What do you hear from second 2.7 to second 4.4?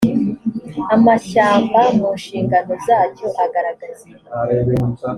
zacyo agaragaza ibi